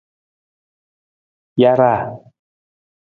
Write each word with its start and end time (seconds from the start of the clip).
Jaaraa. 1.61 2.01